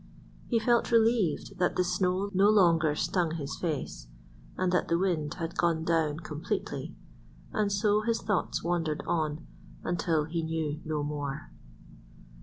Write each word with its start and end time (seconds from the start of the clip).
He 0.47 0.57
felt 0.59 0.91
relieved 0.91 1.59
that 1.59 1.75
the 1.75 1.83
snow 1.83 2.31
no 2.33 2.49
longer 2.49 2.95
stung 2.95 3.35
his 3.35 3.55
face, 3.59 4.07
and 4.57 4.71
that 4.71 4.87
the 4.87 4.97
wind 4.97 5.35
had 5.35 5.55
gone 5.59 5.83
down 5.83 6.21
completely, 6.21 6.95
and 7.53 7.71
so 7.71 8.01
his 8.01 8.19
thoughts 8.19 8.63
wandered 8.63 9.03
on 9.05 9.45
until 9.83 10.23
he 10.23 10.41
knew 10.41 10.81
no 10.83 11.03
more. 11.03 11.51